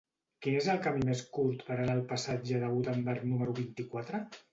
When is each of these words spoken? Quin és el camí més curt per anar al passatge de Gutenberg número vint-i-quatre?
Quin 0.43 0.55
és 0.59 0.69
el 0.73 0.79
camí 0.85 1.03
més 1.09 1.19
curt 1.35 1.61
per 1.67 1.75
anar 1.75 1.97
al 1.97 2.01
passatge 2.13 2.61
de 2.63 2.71
Gutenberg 2.77 3.29
número 3.33 3.55
vint-i-quatre? 3.61 4.23